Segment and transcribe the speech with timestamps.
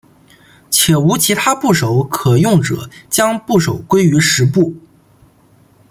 [0.71, 4.75] 且无其他部首可用者将部首归为石部。